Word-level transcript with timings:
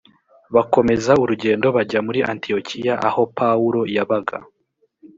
bakomeza 0.55 1.11
urugendo 1.23 1.67
bajya 1.75 1.99
muri 2.05 2.19
antiyokiya 2.31 2.93
aho 3.07 3.21
pawulo 3.37 3.81
yabaga 3.95 4.37